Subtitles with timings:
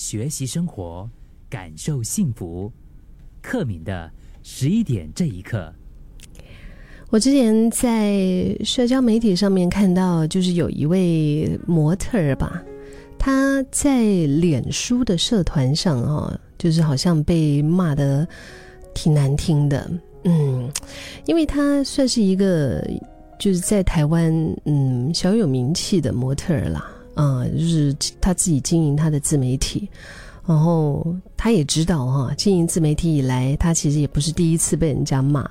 [0.00, 1.06] 学习生活，
[1.50, 2.72] 感受幸福。
[3.42, 4.10] 克敏的
[4.42, 5.70] 十一点这一刻，
[7.10, 12.62] 我之前在社交媒体上面看到，就是有一位模特儿吧，
[13.18, 18.26] 他在脸书的社团上啊，就是好像被骂的
[18.94, 19.90] 挺难听的，
[20.24, 20.66] 嗯，
[21.26, 22.82] 因为他算是一个
[23.38, 24.32] 就是在台湾
[24.64, 26.90] 嗯小有名气的模特儿啦，
[27.22, 29.88] 啊，就是他自己经营他的自媒体。
[30.46, 35.48] 然后他也知道哈，经营自媒体以来，他其实也不是第一次被人家骂，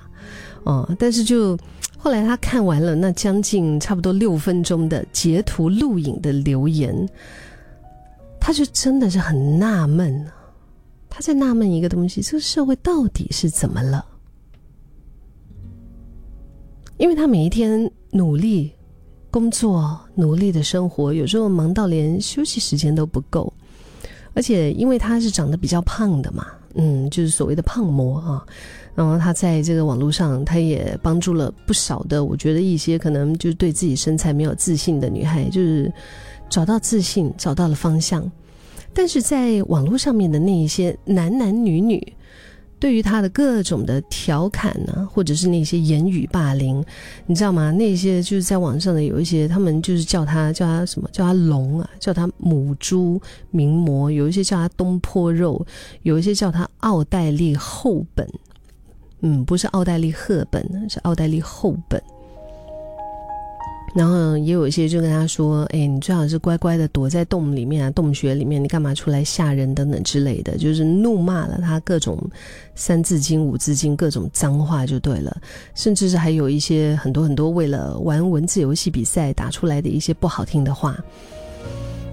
[0.64, 1.58] 哦，但是就
[1.98, 7.08] 后来他看完了那将近差不多六分钟的截图录影的留言，
[8.42, 10.26] 他就真的是很纳闷
[11.08, 14.06] 他在纳闷一个东西：这个社会到底是怎么了？
[16.98, 18.74] 因为他每一天努力
[19.32, 23.52] 工作、努力的生活，有时候忙到连休息时间都不够。
[24.34, 28.46] 而且因为他是长得比较胖的嘛，嗯，就是所谓的胖模啊，
[28.96, 35.92] 然后他在这个网络上，他也帮助了不少的，我觉得一些可能就是对自己身材没有自信的女孩，就是
[36.50, 38.32] 找到自信，找到了方向。
[38.94, 42.14] 但是在网络上面的那一些男男女女。
[42.80, 46.84] 对于他的各种的调侃呢，或者是那些言语霸凌，
[47.26, 47.72] 你知道吗？
[47.72, 51.10] 那些就是在网上的有一些，他们就是叫他叫他什么？
[51.12, 53.22] 叫他龙啊，叫他母猪
[53.52, 55.66] 名模，有一些叫他东坡肉，
[56.04, 58.26] 有一些叫他奥黛丽赫本。
[59.22, 62.02] 嗯，不是奥黛丽赫本，是奥黛丽赫本。
[63.96, 72.18] 然后也有一些就跟他说：“哎，你最好是乖乖的躲在洞里面啊，洞穴里面，你干嘛出来吓人等等之类的，就是怒骂了他各种
[72.76, 75.36] 三字经、五字经各种脏话就对了，
[75.74, 80.96] 甚至是还有一些很多很多为了玩文字游戏比赛打出来的一些不好听的话，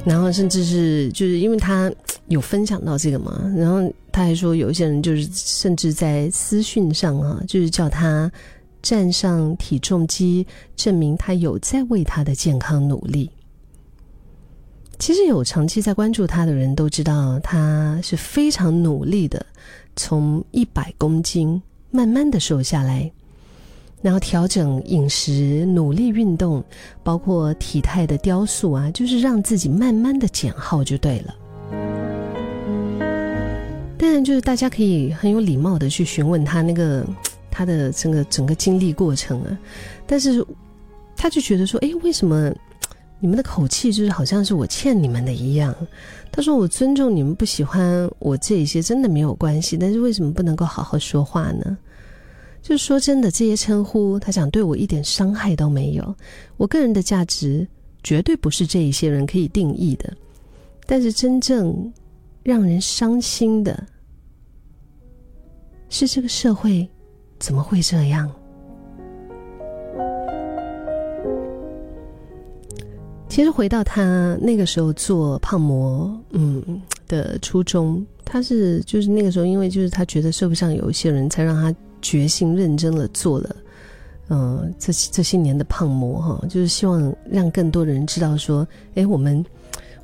[0.02, 1.92] 然后甚至是就是因为他
[2.28, 8.32] 有分享到这个嘛，然后他还说有一些人就是甚至在私讯上啊，就是叫他。”
[8.82, 10.46] 站上体重机，
[10.76, 13.30] 证明他有在为他的健康努力。
[14.98, 19.44] 其实有长期在关注他的人都知道，他是非常努力的，
[19.94, 23.10] 从一百公斤慢慢的瘦下来，
[24.00, 26.64] 然后调整饮食，努力运动，
[27.02, 31.34] 包括体态的雕塑啊，就是让自己慢慢的减耗就对了。
[33.98, 37.04] 但，就是大家可以很有礼貌的去询问他那个。
[37.56, 39.58] 他的整个整个经历过程啊，
[40.06, 40.46] 但是
[41.16, 42.52] 他就觉得说，哎，为什么
[43.18, 45.74] 你们的口气就是好像是我欠你们的一样？
[46.30, 51.78] 他说我尊重你们不喜欢我这一些真的没有关系，但是为什么不能够好好说话呢？
[52.60, 56.14] 就是说真的，这些称呼他想对我一点伤害都没有，
[56.58, 57.66] 我个人的价值
[58.02, 60.12] 绝对不是这一些人可以定义的，
[60.84, 61.90] 但是真正
[62.42, 63.82] 让人伤心的
[65.88, 66.86] 是这个社会。
[67.38, 68.30] 怎么会这样？
[73.28, 83.56] 其实回到他那个时候做胖模，嗯的初衷，他是就是那个时候，因为就是他觉得社会上有一些人才让他决心认真的做了，
[84.30, 89.44] 嗯，这这些年的胖模哈，就是希望让更多的人知道说，哎，我们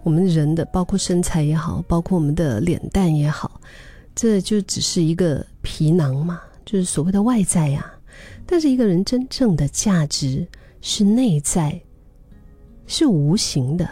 [0.02, 3.58] 我们人的包括身材也好，包括我们的脸蛋也好，
[4.14, 6.38] 这就只是一个皮囊嘛。
[6.64, 7.90] 就是所谓的外在呀，
[8.46, 10.46] 但是一个人真正的价值
[10.80, 11.80] 是内在，
[12.86, 13.88] 是无形的。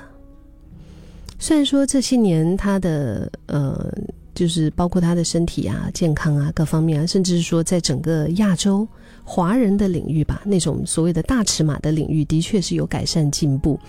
[1.39, 3.91] 虽然说这些年他的呃，
[4.35, 8.87] 就是包括他的身体啊、健康啊各方面啊，甚至是说在整个亚洲
[9.25, 13.81] 华人的领域吧，那种所谓的大尺码的领域，的确是有改善进步。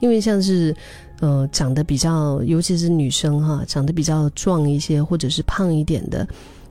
[0.00, 0.74] 因为像是
[1.20, 6.28] 呃长得比较，尤其是女生哈，长得比较壮一些，或者是胖一点的。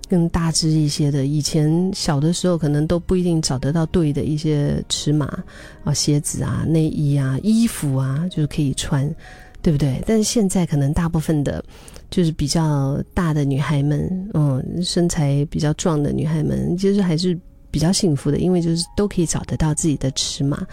[0.09, 5.44] 更大只一些的，以前小的时候可能都不一定找得到对的一些尺码
[5.84, 9.13] 啊，鞋子啊、内衣啊、衣服啊，就是可以穿，
[9.62, 10.01] 对不对？
[10.06, 11.63] 但是现在可能大部分的，
[12.09, 17.37] 就是比较大的女孩们，嗯，身材比较壮的女孩们，其实还是
[17.70, 20.66] 比较幸福的，因为就是都可以找得到自己的尺码。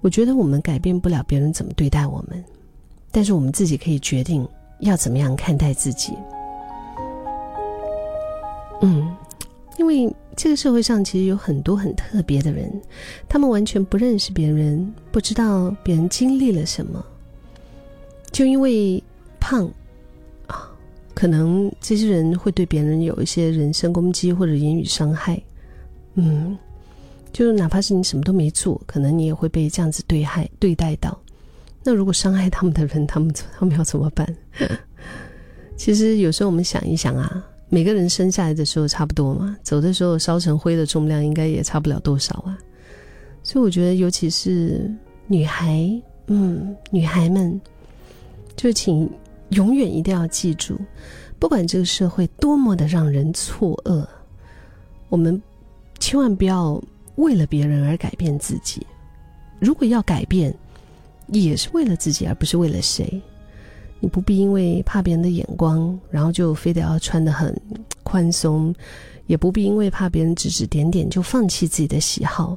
[0.00, 2.42] 我觉得我们改变不了别人怎么对待我们，
[3.10, 4.48] 但是我们自己可以决定
[4.80, 6.14] 要怎么样看待自己。
[8.80, 9.14] 嗯，
[9.78, 12.70] 因为这个社会上其实有很多很特别的人，
[13.28, 17.04] 他们完全不认识别人，不知道别人经历了什么，
[18.30, 19.02] 就因为
[19.38, 19.70] 胖
[20.46, 20.70] 啊，
[21.14, 25.40] 可能这些人会对别人有一些人身攻击或者言语伤害。
[26.14, 26.58] 嗯，
[27.32, 31.18] 就哪怕是你什么都没做，可能你也会被这样子对害对待到。
[31.84, 34.36] 那如果伤害他们的人，他们他们要怎么办？
[35.76, 42.58] 其实有时候我们想一想啊，每个人生下来的时候差不多嘛，走的时候烧成灰的重量应该也差不了多少啊。
[43.44, 44.92] 所以我觉得，尤其是
[45.28, 45.88] 女孩，
[46.26, 47.58] 嗯，女孩们，
[48.56, 49.08] 就请
[49.50, 50.76] 永远一定要记住，
[51.38, 54.04] 不管这个社会多么的让人错愕，
[55.08, 55.40] 我们
[56.00, 56.82] 千万不要
[57.14, 58.84] 为了别人而改变自己。
[59.60, 60.52] 如果要改变，
[61.28, 63.22] 也是为了自己，而不是为了谁。
[64.00, 67.54] 你不必因为怕别人的眼光，然后就非得要穿得很
[68.02, 68.72] 宽松；
[69.26, 72.56] 也不必因为怕别人指指点点，就放弃自己的喜好。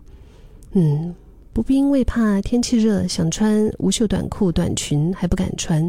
[0.71, 1.13] 嗯，
[1.51, 5.87] 不必因为怕天气热，想穿无袖短裤、短裙还不敢穿；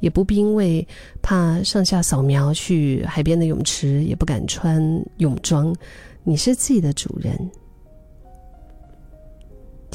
[0.00, 0.86] 也不必因为
[1.22, 4.82] 怕上下扫描去海边的泳池，也不敢穿
[5.18, 5.74] 泳装。
[6.24, 7.32] 你是自己的主人。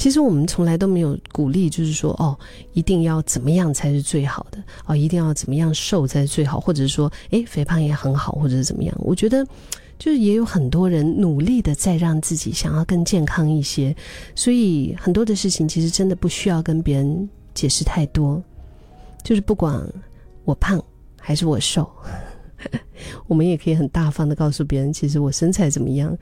[0.02, 2.36] 其实我们从来都没有鼓励，就是说哦，
[2.72, 8.92] 一定要怎么样才是最好的哦，一定要怎么样瘦才是最好，或者是说，哎，肥胖也很好，或者是怎么样？
[8.98, 9.46] 我觉得，
[10.00, 13.94] 就是也有很多人努力的在让自己想要更健康一些，
[14.34, 18.42] 所以很多的事情其实真的不需要跟别人解释太多，
[19.22, 19.80] 就是不管
[20.44, 20.82] 我胖
[21.16, 21.88] 还是我瘦，
[23.28, 26.18] 我们也可以很大方的告诉别人，其实我身材怎么样，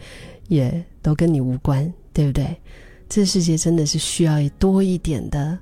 [0.49, 2.55] 也都跟你无关，对不对？
[3.11, 5.59] 这世界真的是需要多一点的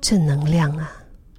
[0.00, 1.01] 正能量啊！